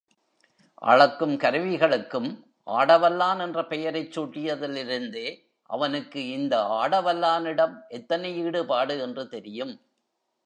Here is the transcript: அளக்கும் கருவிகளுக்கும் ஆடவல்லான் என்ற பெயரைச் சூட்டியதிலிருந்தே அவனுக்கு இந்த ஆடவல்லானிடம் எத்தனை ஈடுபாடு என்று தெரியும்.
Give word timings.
அளக்கும் 0.81 1.33
கருவிகளுக்கும் 1.37 2.29
ஆடவல்லான் 2.67 3.41
என்ற 3.41 3.59
பெயரைச் 3.65 4.19
சூட்டியதிலிருந்தே 4.19 5.27
அவனுக்கு 5.69 6.21
இந்த 6.27 6.55
ஆடவல்லானிடம் 6.81 7.75
எத்தனை 7.89 8.31
ஈடுபாடு 8.45 8.95
என்று 8.99 9.25
தெரியும். 9.27 9.73